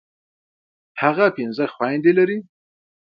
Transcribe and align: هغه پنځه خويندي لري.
هغه 1.01 1.25
پنځه 1.37 1.65
خويندي 1.73 2.11
لري. 2.19 2.37